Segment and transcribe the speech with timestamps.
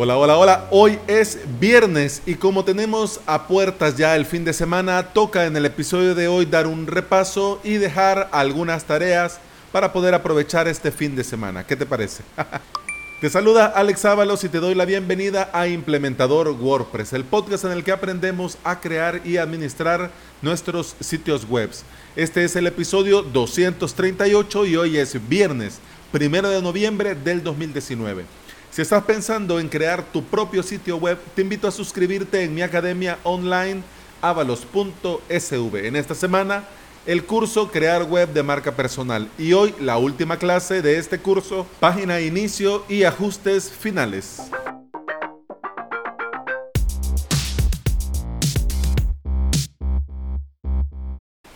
[0.00, 0.68] Hola, hola, hola.
[0.70, 5.56] Hoy es viernes y como tenemos a puertas ya el fin de semana, toca en
[5.56, 9.40] el episodio de hoy dar un repaso y dejar algunas tareas
[9.72, 11.66] para poder aprovechar este fin de semana.
[11.66, 12.22] ¿Qué te parece?
[13.20, 17.72] te saluda Alex Ábalos y te doy la bienvenida a Implementador WordPress, el podcast en
[17.72, 20.12] el que aprendemos a crear y administrar
[20.42, 21.70] nuestros sitios web.
[22.14, 25.80] Este es el episodio 238 y hoy es viernes,
[26.12, 28.37] primero de noviembre del 2019.
[28.78, 32.62] Si estás pensando en crear tu propio sitio web, te invito a suscribirte en mi
[32.62, 33.82] academia online
[34.22, 35.84] avalos.sv.
[35.84, 36.62] En esta semana,
[37.04, 39.28] el curso Crear Web de Marca Personal.
[39.36, 44.42] Y hoy, la última clase de este curso, página inicio y ajustes finales.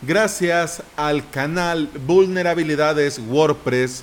[0.05, 4.03] Gracias al canal Vulnerabilidades WordPress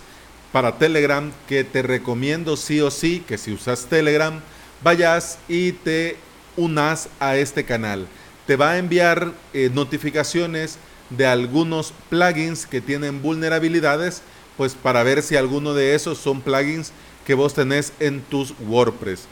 [0.52, 4.42] para Telegram que te recomiendo sí o sí que si usas Telegram
[4.84, 6.18] vayas y te
[6.58, 8.08] unas a este canal.
[8.48, 10.78] Te va a enviar eh, notificaciones
[11.10, 14.22] de algunos plugins que tienen vulnerabilidades,
[14.58, 16.92] pues para ver si alguno de esos son plugins
[17.26, 19.28] que vos tenés en tus WordPress.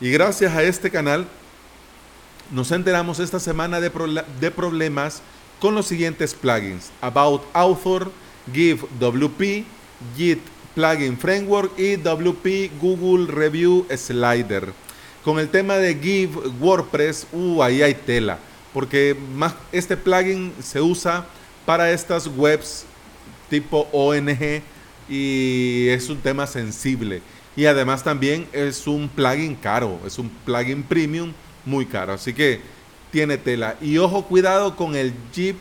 [0.00, 1.26] Y gracias a este canal
[2.50, 3.90] nos enteramos esta semana de,
[4.40, 5.22] de problemas
[5.60, 8.10] con los siguientes plugins: About Author,
[8.52, 9.64] Give WP,
[10.16, 10.40] Git
[10.74, 14.72] Plugin Framework y WP Google Review Slider.
[15.24, 18.38] Con el tema de Give WordPress, uh, ahí hay tela,
[18.72, 21.26] porque más, este plugin se usa
[21.64, 22.84] para estas webs
[23.48, 24.62] tipo ONG
[25.08, 27.22] y es un tema sensible.
[27.54, 31.32] Y además también es un plugin caro, es un plugin premium
[31.64, 32.14] muy caro.
[32.14, 32.60] Así que
[33.10, 33.76] tiene tela.
[33.80, 35.56] Y ojo, cuidado con el Jeep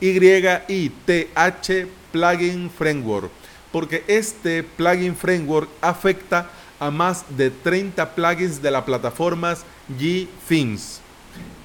[0.00, 3.39] YITH Plugin Framework
[3.72, 9.64] porque este plugin framework afecta a más de 30 plugins de las plataformas
[9.98, 11.00] G-Themes.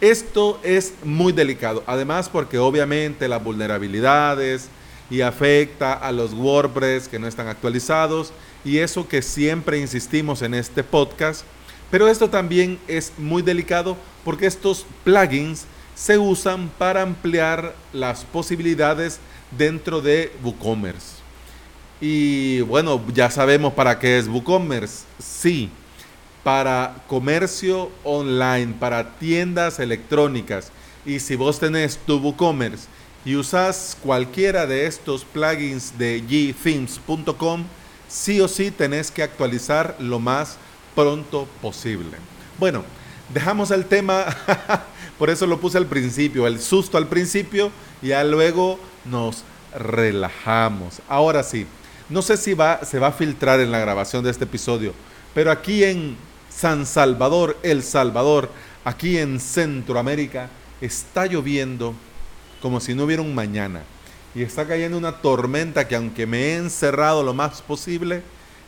[0.01, 4.67] Esto es muy delicado, además porque obviamente las vulnerabilidades
[5.09, 10.53] y afecta a los WordPress que no están actualizados y eso que siempre insistimos en
[10.53, 11.45] este podcast,
[11.89, 15.65] pero esto también es muy delicado porque estos plugins
[15.95, 19.19] se usan para ampliar las posibilidades
[19.57, 21.24] dentro de WooCommerce.
[22.01, 25.05] Y bueno, ya sabemos para qué es WooCommerce.
[25.19, 25.69] Sí,
[26.43, 30.71] para comercio online, para tiendas electrónicas.
[31.05, 32.87] Y si vos tenés tu WooCommerce
[33.23, 37.63] y usas cualquiera de estos plugins de gthemes.com,
[38.07, 40.57] sí o sí tenés que actualizar lo más
[40.93, 42.17] pronto posible.
[42.59, 42.83] Bueno,
[43.33, 44.25] dejamos el tema,
[45.17, 49.43] por eso lo puse al principio, el susto al principio, y ya luego nos
[49.75, 51.01] relajamos.
[51.09, 51.65] Ahora sí,
[52.09, 54.93] no sé si va, se va a filtrar en la grabación de este episodio,
[55.33, 56.15] pero aquí en
[56.49, 58.49] San Salvador, El Salvador,
[58.83, 60.49] aquí en Centroamérica,
[60.81, 61.93] está lloviendo
[62.61, 63.81] como si no hubiera un mañana.
[64.33, 68.21] Y está cayendo una tormenta que aunque me he encerrado lo más posible,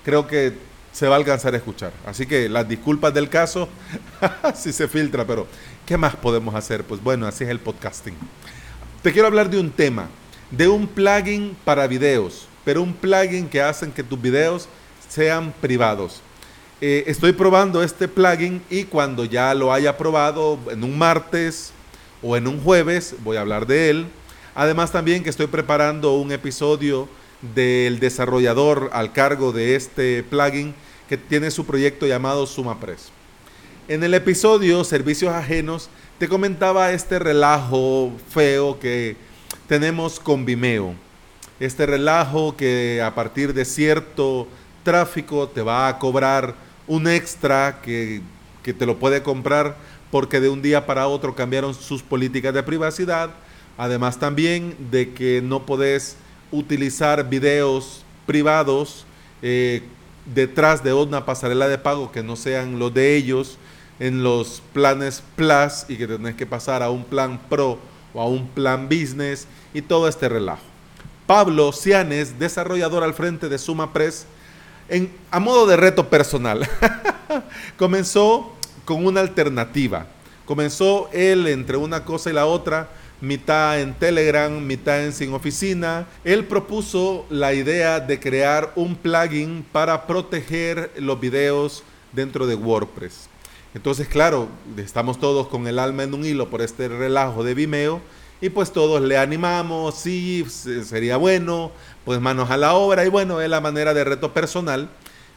[0.03, 0.53] creo que
[0.91, 1.91] se va a alcanzar a escuchar.
[2.05, 3.69] Así que las disculpas del caso,
[4.55, 5.45] si se filtra, pero
[5.85, 6.83] ¿qué más podemos hacer?
[6.83, 8.15] Pues bueno, así es el podcasting.
[9.03, 10.07] Te quiero hablar de un tema,
[10.49, 14.67] de un plugin para videos pero un plugin que hacen que tus videos
[15.07, 16.19] sean privados.
[16.81, 21.71] Eh, estoy probando este plugin y cuando ya lo haya probado en un martes
[22.21, 24.07] o en un jueves voy a hablar de él.
[24.53, 27.07] Además también que estoy preparando un episodio
[27.55, 30.75] del desarrollador al cargo de este plugin
[31.07, 33.11] que tiene su proyecto llamado SumaPress.
[33.87, 39.15] En el episodio Servicios Ajenos te comentaba este relajo feo que
[39.69, 41.06] tenemos con Vimeo
[41.59, 44.47] este relajo que a partir de cierto
[44.83, 46.55] tráfico te va a cobrar
[46.87, 48.21] un extra que,
[48.63, 49.77] te lo puede comprar
[50.11, 53.29] porque de un día para otro cambiaron sus políticas de privacidad.
[53.77, 56.17] Además también de que no podés
[56.51, 59.05] utilizar videos privados
[59.41, 59.83] eh,
[60.33, 63.57] detrás de una pasarela de pago que no sean los de ellos
[63.99, 67.79] en los planes Plus y que tenés que pasar a un plan Pro
[68.13, 70.76] o a un plan Business y todo este relajo.
[71.27, 74.25] Pablo Cianes, desarrollador al frente de SumaPress,
[74.89, 76.67] en, a modo de reto personal,
[77.77, 78.53] comenzó
[78.85, 80.07] con una alternativa.
[80.45, 82.89] Comenzó él entre una cosa y la otra,
[83.19, 86.07] mitad en Telegram, mitad en Sin Oficina.
[86.23, 91.83] Él propuso la idea de crear un plugin para proteger los videos
[92.13, 93.27] dentro de WordPress.
[93.73, 94.47] Entonces, claro,
[94.77, 98.01] estamos todos con el alma en un hilo por este relajo de Vimeo
[98.41, 100.45] y pues todos le animamos, sí,
[100.83, 101.71] sería bueno,
[102.05, 103.05] pues manos a la obra.
[103.05, 104.89] Y bueno, es la manera de reto personal.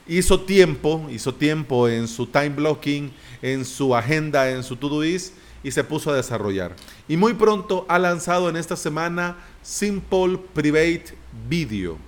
[0.06, 3.12] hizo tiempo, hizo tiempo en su time blocking,
[3.42, 5.32] en su agenda, en su to-do-is
[5.62, 6.74] y se puso a desarrollar.
[7.08, 11.14] Y muy pronto ha lanzado en esta semana Simple Private
[11.48, 11.98] Video.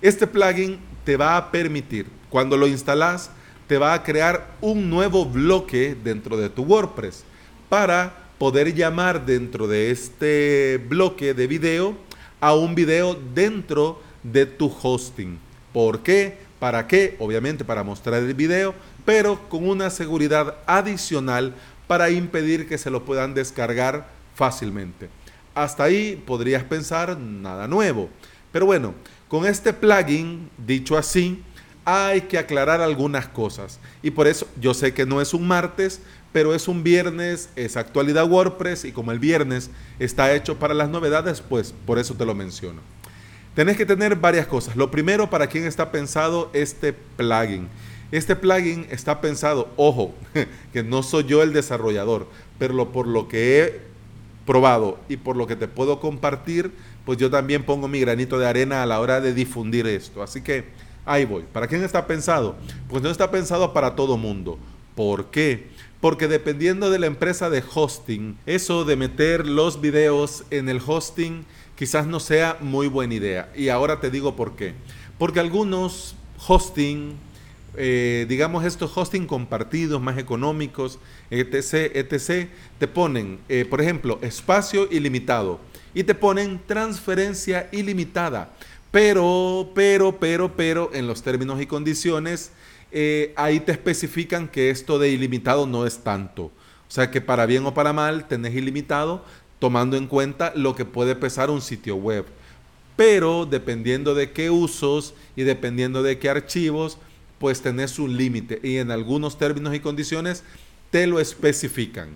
[0.00, 3.30] Este plugin te va a permitir, cuando lo instalas,
[3.66, 7.24] te va a crear un nuevo bloque dentro de tu WordPress
[7.68, 11.96] para poder llamar dentro de este bloque de video
[12.40, 15.38] a un video dentro de tu hosting.
[15.72, 16.38] ¿Por qué?
[16.58, 17.16] ¿Para qué?
[17.18, 18.74] Obviamente para mostrar el video,
[19.04, 21.54] pero con una seguridad adicional
[21.86, 25.08] para impedir que se lo puedan descargar fácilmente.
[25.54, 28.08] Hasta ahí podrías pensar nada nuevo.
[28.50, 28.94] Pero bueno,
[29.28, 31.42] con este plugin, dicho así,
[31.84, 33.78] hay que aclarar algunas cosas.
[34.02, 36.00] Y por eso yo sé que no es un martes,
[36.32, 40.88] pero es un viernes, es actualidad WordPress y como el viernes está hecho para las
[40.88, 42.80] novedades, pues por eso te lo menciono.
[43.54, 44.76] Tenés que tener varias cosas.
[44.76, 47.68] Lo primero, para quién está pensado este plugin.
[48.10, 50.14] Este plugin está pensado, ojo,
[50.72, 53.80] que no soy yo el desarrollador, pero por lo que he
[54.46, 56.72] probado y por lo que te puedo compartir,
[57.04, 60.22] pues yo también pongo mi granito de arena a la hora de difundir esto.
[60.22, 60.64] Así que
[61.04, 61.44] ahí voy.
[61.52, 62.56] ¿Para quién está pensado?
[62.88, 64.58] Pues no está pensado para todo mundo.
[64.94, 65.68] ¿Por qué?
[66.00, 71.44] Porque dependiendo de la empresa de hosting, eso de meter los videos en el hosting
[71.76, 73.52] quizás no sea muy buena idea.
[73.54, 74.74] Y ahora te digo por qué.
[75.18, 76.14] Porque algunos
[76.46, 77.14] hosting,
[77.76, 80.98] eh, digamos estos hosting compartidos, más económicos,
[81.30, 82.48] etc., etc.,
[82.78, 85.60] te ponen, eh, por ejemplo, espacio ilimitado
[85.94, 88.52] y te ponen transferencia ilimitada.
[88.92, 92.52] Pero, pero, pero, pero, en los términos y condiciones,
[92.92, 96.44] eh, ahí te especifican que esto de ilimitado no es tanto.
[96.44, 99.24] O sea que para bien o para mal tenés ilimitado
[99.58, 102.26] tomando en cuenta lo que puede pesar un sitio web.
[102.94, 106.98] Pero dependiendo de qué usos y dependiendo de qué archivos,
[107.38, 110.44] pues tenés un límite y en algunos términos y condiciones
[110.90, 112.10] te lo especifican.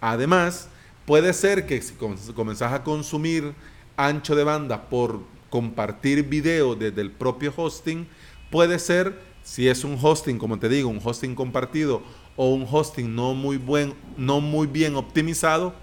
[0.00, 0.68] Además,
[1.04, 1.94] puede ser que si
[2.34, 3.54] comenzás a consumir
[3.96, 5.20] ancho de banda por
[5.50, 8.06] compartir video desde el propio hosting,
[8.50, 12.02] puede ser, si es un hosting, como te digo, un hosting compartido
[12.36, 15.74] o un hosting no muy, buen, no muy bien optimizado,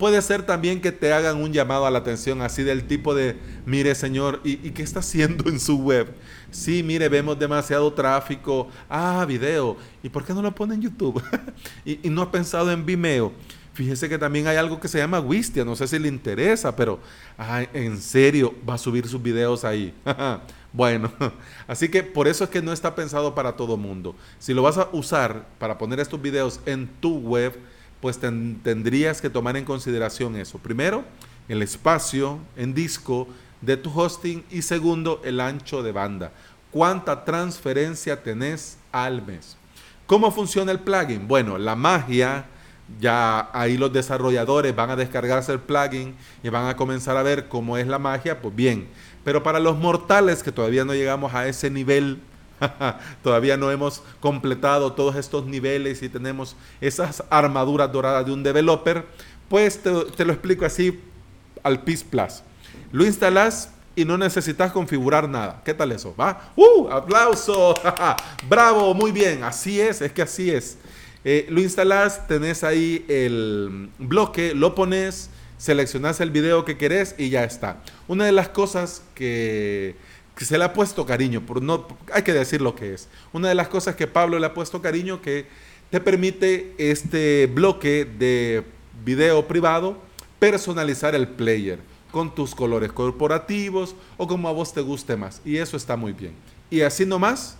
[0.00, 3.36] Puede ser también que te hagan un llamado a la atención así del tipo de,
[3.66, 6.14] mire señor, ¿y, qué está haciendo en su web?
[6.50, 8.68] Sí, mire, vemos demasiado tráfico.
[8.88, 9.76] Ah, video.
[10.02, 11.22] ¿Y por qué no lo pone en YouTube?
[11.84, 13.34] y, no ha pensado en Vimeo.
[13.80, 17.00] Fíjese que también hay algo que se llama Wistia, no sé si le interesa, pero
[17.72, 19.94] en serio, va a subir sus videos ahí.
[20.74, 21.10] bueno,
[21.66, 24.14] así que por eso es que no está pensado para todo mundo.
[24.38, 27.58] Si lo vas a usar para poner estos videos en tu web,
[28.02, 30.58] pues tendrías que tomar en consideración eso.
[30.58, 31.02] Primero,
[31.48, 33.28] el espacio en disco
[33.62, 36.32] de tu hosting y segundo, el ancho de banda.
[36.70, 39.56] ¿Cuánta transferencia tenés al mes?
[40.06, 41.26] ¿Cómo funciona el plugin?
[41.26, 42.44] Bueno, la magia,
[42.98, 47.48] ya ahí los desarrolladores van a descargarse el plugin y van a comenzar a ver
[47.48, 48.88] cómo es la magia, pues bien.
[49.24, 52.20] Pero para los mortales que todavía no llegamos a ese nivel
[53.22, 59.04] Todavía no hemos completado todos estos niveles y tenemos esas armaduras doradas de un developer.
[59.48, 61.00] Pues te, lo explico así
[61.62, 62.42] al PIS Plus.
[62.92, 65.62] Lo instalas y no necesitas configurar nada.
[65.64, 66.14] ¿Qué tal eso?
[66.18, 66.52] ¿Va?
[66.56, 66.88] ¡Uh!
[66.88, 67.74] ¡Aplauso!
[68.48, 68.94] ¡Bravo!
[68.94, 69.42] Muy bien.
[69.42, 70.78] Así es, es que así es.
[71.24, 77.30] Eh, lo instalas, tenés ahí el bloque, lo pones, seleccionas el video que querés y
[77.30, 77.82] ya está.
[78.08, 79.96] Una de las cosas que
[80.40, 83.08] que se le ha puesto cariño, por no, hay que decir lo que es.
[83.30, 85.46] Una de las cosas que Pablo le ha puesto cariño que
[85.90, 88.64] te permite este bloque de
[89.04, 89.98] video privado
[90.38, 91.78] personalizar el player
[92.10, 95.42] con tus colores corporativos o como a vos te guste más.
[95.44, 96.32] Y eso está muy bien.
[96.70, 97.58] Y así nomás,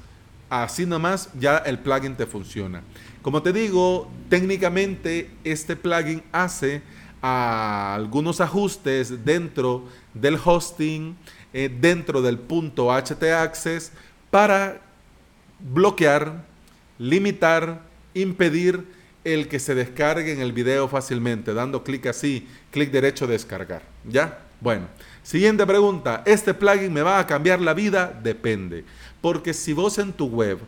[0.48, 2.82] así nomás ya el plugin te funciona.
[3.22, 6.80] Como te digo, técnicamente este plugin hace
[7.20, 9.84] algunos ajustes dentro
[10.14, 11.16] del hosting,
[11.52, 13.92] eh, dentro del punto htaccess
[14.30, 14.80] para
[15.58, 16.44] bloquear,
[16.98, 17.82] limitar,
[18.14, 18.86] impedir
[19.22, 23.82] el que se descargue en el video fácilmente, dando clic así, clic derecho descargar.
[24.08, 24.38] ¿Ya?
[24.62, 24.88] Bueno,
[25.22, 26.22] siguiente pregunta.
[26.24, 28.18] ¿Este plugin me va a cambiar la vida?
[28.22, 28.84] Depende.
[29.20, 30.58] Porque si vos en tu web,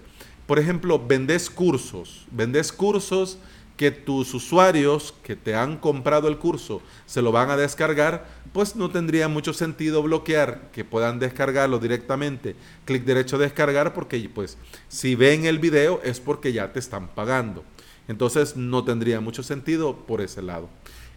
[0.52, 3.38] por ejemplo, vendés cursos, vendés cursos
[3.78, 8.76] que tus usuarios que te han comprado el curso se lo van a descargar, pues
[8.76, 12.54] no tendría mucho sentido bloquear que puedan descargarlo directamente,
[12.84, 17.64] clic derecho descargar, porque pues si ven el video es porque ya te están pagando.
[18.06, 20.68] Entonces no tendría mucho sentido por ese lado.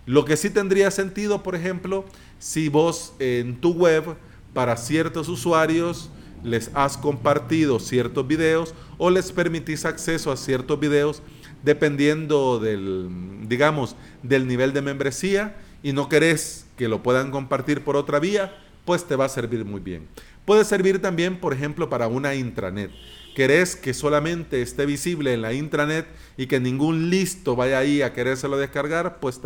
[0.06, 2.06] Lo que sí tendría sentido, por ejemplo,
[2.39, 4.15] si vos en tu web
[4.54, 6.10] para ciertos usuarios
[6.46, 11.22] les has compartido ciertos videos o les permitís acceso a ciertos videos
[11.64, 13.10] dependiendo del,
[13.48, 18.56] digamos, del nivel de membresía y no querés que lo puedan compartir por otra vía,
[18.86, 20.08] pues te va a servir muy bien.
[20.46, 22.92] Puede servir también, por ejemplo, para una intranet.
[23.36, 26.06] Querés que solamente esté visible en la intranet
[26.38, 29.42] y que ningún listo vaya ahí a querérselo descargar, pues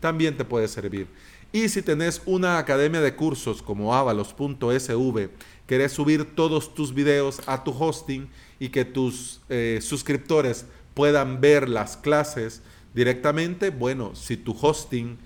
[0.00, 1.06] también te puede servir.
[1.52, 5.30] Y si tenés una academia de cursos como avalos.sv,
[5.66, 8.28] querés subir todos tus videos a tu hosting
[8.58, 12.62] y que tus eh, suscriptores puedan ver las clases
[12.92, 15.16] directamente, bueno, si tu hosting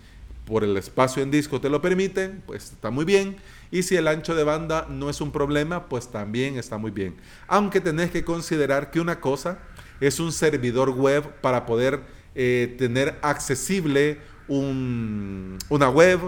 [0.45, 3.37] por el espacio en disco te lo permite, pues está muy bien.
[3.71, 7.17] Y si el ancho de banda no es un problema, pues también está muy bien.
[7.49, 9.59] Aunque tenés que considerar que una cosa
[10.00, 12.00] es un servidor web para poder
[12.35, 16.20] eh, tener accesible una web,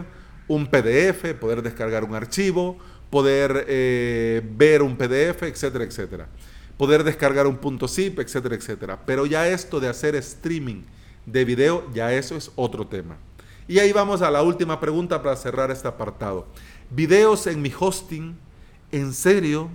[0.49, 2.78] un PDF, poder descargar un archivo,
[3.11, 6.28] poder eh, ver un PDF, etcétera, etcétera.
[6.76, 9.00] Poder descargar un punto zip, etcétera, etcétera.
[9.06, 10.83] Pero ya esto de hacer streaming
[11.25, 13.16] de video, ya eso es otro tema.
[13.66, 16.47] Y ahí vamos a la última pregunta para cerrar este apartado.
[16.90, 18.37] Videos en mi hosting,
[18.92, 19.71] ¿en serio?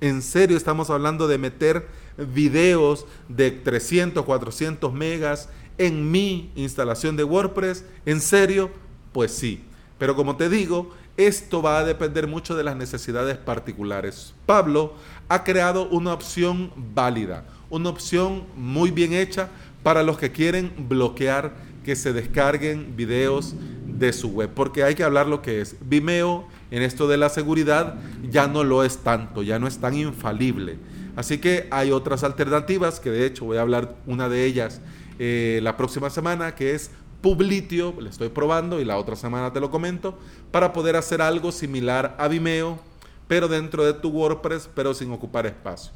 [0.00, 5.48] ¿En serio estamos hablando de meter videos de 300, 400 megas
[5.78, 7.84] en mi instalación de WordPress?
[8.04, 8.70] ¿En serio?
[9.12, 9.62] Pues sí.
[9.98, 14.34] Pero como te digo, esto va a depender mucho de las necesidades particulares.
[14.46, 14.94] Pablo
[15.28, 19.48] ha creado una opción válida, una opción muy bien hecha
[19.82, 21.52] para los que quieren bloquear
[21.84, 23.54] que se descarguen videos
[23.86, 25.74] de su web, porque hay que hablar lo que es.
[25.80, 27.96] Vimeo en esto de la seguridad
[28.30, 30.76] ya no lo es tanto, ya no es tan infalible.
[31.16, 34.80] Así que hay otras alternativas, que de hecho voy a hablar una de ellas
[35.18, 39.58] eh, la próxima semana, que es Publitio, le estoy probando y la otra semana te
[39.58, 40.16] lo comento,
[40.52, 42.78] para poder hacer algo similar a Vimeo,
[43.26, 45.92] pero dentro de tu WordPress, pero sin ocupar espacio.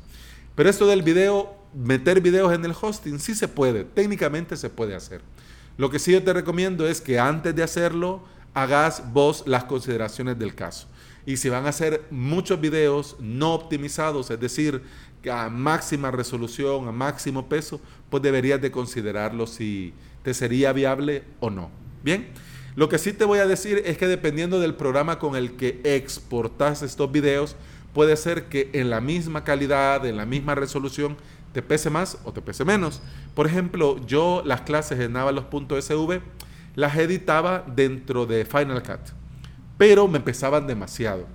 [0.57, 4.95] Pero esto del video, meter videos en el hosting, sí se puede, técnicamente se puede
[4.97, 5.23] hacer.
[5.76, 10.38] Lo que sí yo te recomiendo es que antes de hacerlo, hagas vos las consideraciones
[10.38, 10.88] del caso.
[11.25, 14.83] Y si van a hacer muchos videos no optimizados, es decir,
[15.31, 21.50] a máxima resolución, a máximo peso, pues deberías de considerarlo si te sería viable o
[21.50, 21.71] no.
[22.02, 22.29] Bien,
[22.75, 25.81] lo que sí te voy a decir es que dependiendo del programa con el que
[25.85, 27.55] exportas estos videos,
[27.93, 31.17] puede ser que en la misma calidad, en la misma resolución,
[31.52, 33.02] te pese más o te pese menos.
[33.35, 36.21] Por ejemplo, yo las clases en avalos.sv
[36.75, 39.00] las editaba dentro de Final Cut,
[39.83, 41.27] pero me pesaban demasiado.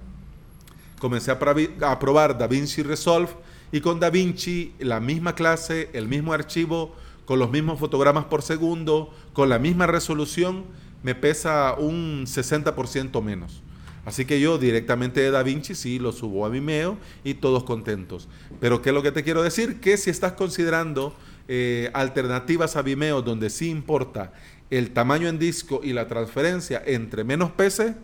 [1.00, 1.38] Comencé a,
[1.82, 3.28] a probar DaVinci Resolve
[3.74, 9.14] y con DaVinci la misma clase, el mismo archivo, con los mismos fotogramas por segundo,
[9.34, 10.64] con la misma resolución,
[11.04, 13.62] me pesa un 60% menos.
[14.06, 18.30] Así que yo directamente de DaVinci sí lo subo a Vimeo y todos contentos.
[18.62, 19.82] Pero ¿qué es lo que te quiero decir?
[19.82, 21.14] Que si estás considerando
[21.50, 24.32] eh, alternativas a Vimeo donde sí importa
[24.70, 27.96] el tamaño en disco y la transferencia entre menos pese,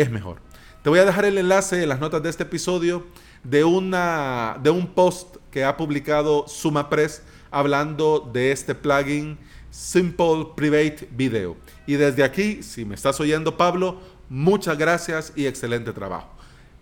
[0.00, 0.38] es mejor.
[0.82, 3.06] Te voy a dejar el enlace en las notas de este episodio
[3.44, 9.38] de, una, de un post que ha publicado SumaPress hablando de este plugin
[9.70, 11.56] Simple Private Video.
[11.86, 13.98] Y desde aquí, si me estás oyendo Pablo,
[14.30, 16.28] Muchas gracias y excelente trabajo.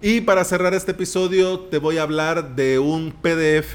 [0.03, 3.75] Y para cerrar este episodio te voy a hablar de un PDF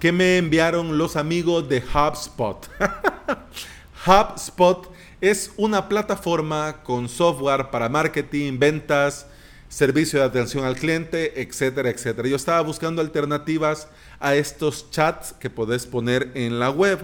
[0.00, 2.68] que me enviaron los amigos de HubSpot.
[4.06, 4.90] HubSpot
[5.20, 9.26] es una plataforma con software para marketing, ventas,
[9.68, 12.28] servicio de atención al cliente, etcétera, etcétera.
[12.28, 13.88] Yo estaba buscando alternativas
[14.20, 17.00] a estos chats que podés poner en la web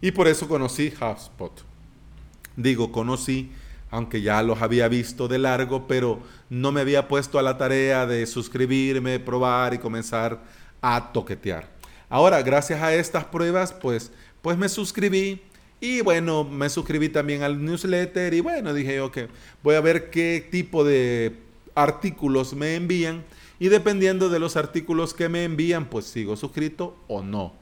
[0.00, 1.52] y por eso conocí HubSpot.
[2.56, 3.52] Digo, conocí
[3.92, 6.18] aunque ya los había visto de largo, pero
[6.48, 10.40] no me había puesto a la tarea de suscribirme, probar y comenzar
[10.80, 11.68] a toquetear.
[12.08, 15.42] Ahora, gracias a estas pruebas, pues, pues me suscribí
[15.82, 19.18] y bueno, me suscribí también al newsletter y bueno, dije, ok,
[19.64, 21.40] voy a ver qué tipo de
[21.74, 23.24] artículos me envían
[23.58, 27.54] y dependiendo de los artículos que me envían, pues sigo suscrito o no.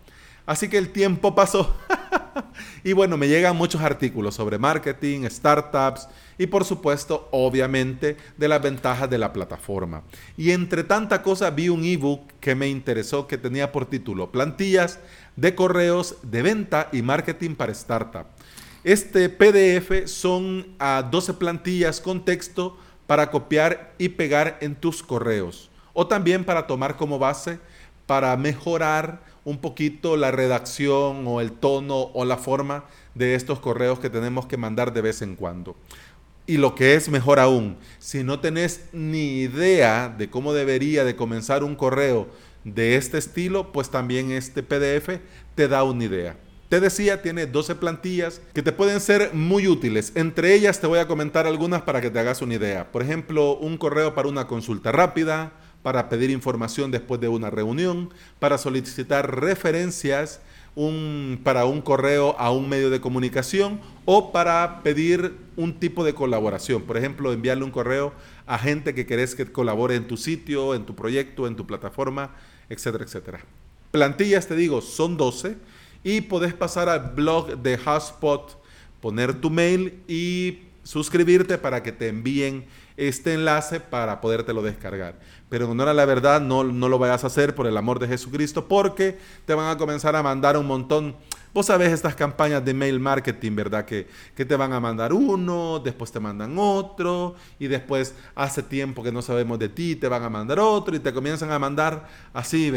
[0.45, 1.75] Así que el tiempo pasó.
[2.85, 6.09] y bueno, me llegan muchos artículos sobre marketing, startups
[6.39, 10.03] y por supuesto, obviamente, de las ventajas de la plataforma.
[10.37, 14.99] Y entre tanta cosa vi un ebook que me interesó que tenía por título Plantillas
[15.37, 18.27] de correos de venta y marketing para startup.
[18.85, 25.71] Este PDF son a 12 plantillas con texto para copiar y pegar en tus correos
[25.93, 27.59] o también para tomar como base
[28.07, 33.99] para mejorar un poquito la redacción o el tono o la forma de estos correos
[33.99, 35.77] que tenemos que mandar de vez en cuando.
[36.47, 41.15] Y lo que es mejor aún, si no tenés ni idea de cómo debería de
[41.17, 42.29] comenzar un correo
[42.65, 45.21] de este estilo, pues también este PDF
[45.55, 46.37] te da una idea.
[46.69, 50.13] Te decía, tiene 12 plantillas que te pueden ser muy útiles.
[50.15, 52.93] Entre ellas te voy a comentar algunas para que te hagas una idea.
[52.93, 58.11] Por ejemplo, un correo para una consulta rápida, para pedir información después de una reunión,
[58.39, 60.41] para solicitar referencias,
[60.75, 66.15] un, para un correo a un medio de comunicación o para pedir un tipo de
[66.15, 66.83] colaboración.
[66.83, 68.13] Por ejemplo, enviarle un correo
[68.47, 72.35] a gente que querés que colabore en tu sitio, en tu proyecto, en tu plataforma,
[72.69, 73.41] etcétera, etcétera.
[73.91, 75.57] Plantillas, te digo, son 12
[76.05, 78.63] y podés pasar al blog de Hotspot,
[79.01, 85.19] poner tu mail y suscribirte para que te envíen este enlace para podértelo descargar.
[85.49, 88.09] Pero en honor la verdad, no, no lo vayas a hacer por el amor de
[88.09, 91.17] Jesucristo, porque te van a comenzar a mandar un montón
[91.53, 93.85] Vos sabés estas campañas de mail marketing, ¿verdad?
[93.85, 94.07] Que,
[94.37, 99.11] que, te van a mandar uno, después te mandan otro, y después hace tiempo que
[99.11, 102.73] no sabemos de ti, te van a mandar otro, y te comienzan a mandar así,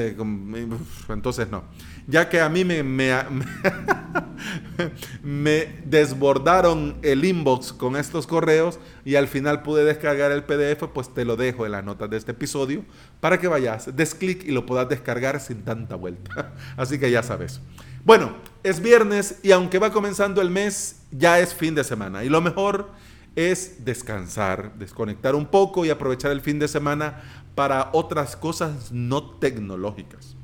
[1.07, 1.65] entonces no.
[2.07, 2.81] Ya que a mí me,
[5.24, 11.13] me desbordaron el inbox con estos correos y al final pude descargar el PDF, pues
[11.13, 12.83] te lo dejo en las notas de este episodio
[13.19, 16.53] para que vayas, des clic y lo puedas descargar sin tanta vuelta.
[16.77, 17.62] Así que ya sabes.
[18.05, 22.24] Bueno, es viernes y aunque va comenzando el mes, ya es fin de semana.
[22.24, 22.89] Y lo mejor
[23.36, 27.22] es descansar, desconectar un poco y aprovechar el fin de semana
[27.55, 30.36] para otras cosas no tecnológicas.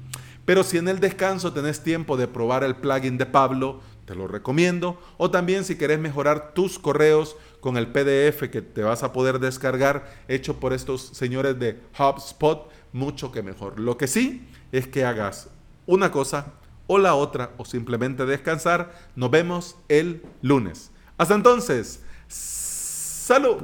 [0.45, 4.27] Pero si en el descanso tenés tiempo de probar el plugin de Pablo, te lo
[4.27, 4.99] recomiendo.
[5.17, 9.37] O también si querés mejorar tus correos con el PDF que te vas a poder
[9.37, 13.79] descargar hecho por estos señores de HubSpot, mucho que mejor.
[13.79, 15.51] Lo que sí es que hagas
[15.85, 16.53] una cosa
[16.87, 18.95] o la otra o simplemente descansar.
[19.15, 20.89] Nos vemos el lunes.
[21.19, 23.61] Hasta entonces, salud.